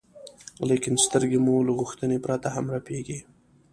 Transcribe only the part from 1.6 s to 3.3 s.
له غوښتنې پرته هم رپېږي.